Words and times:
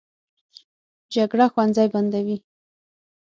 جګړه 1.13 1.45
ښوونځي 1.53 1.85
بندوي 1.93 2.37